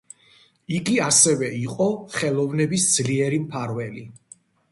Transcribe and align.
იგი 0.77 0.95
ასევე 1.07 1.49
იყო 1.57 1.87
ხელოვნების 2.15 2.87
ძლიერი 2.97 3.41
მფარველი. 3.47 4.07